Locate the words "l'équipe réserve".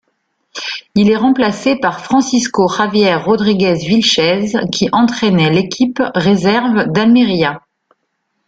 5.53-6.85